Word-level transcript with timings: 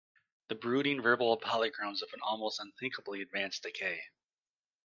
The 0.47 0.55
brooding 0.55 0.99
verbal 1.03 1.39
polychromes 1.39 2.01
of 2.01 2.09
an 2.11 2.21
almost 2.23 2.59
unthinkably 2.59 3.21
advanced 3.21 3.61
decay. 3.61 4.01